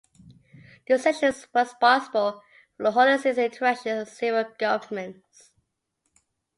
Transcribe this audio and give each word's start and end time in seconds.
The 0.87 0.97
Section 0.97 1.29
is 1.29 1.45
responsible 1.53 2.41
for 2.75 2.83
the 2.85 2.91
Holy 2.93 3.19
See's 3.19 3.37
interactions 3.37 4.07
with 4.07 4.13
civil 4.17 4.45
governments. 4.57 5.51